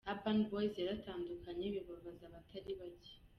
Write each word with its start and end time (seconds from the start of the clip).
Urban 0.11 0.37
Boys 0.51 0.73
yaratandukanye 0.81 1.65
bibabaza 1.73 2.23
abatari 2.29 2.71
bake. 2.79 3.13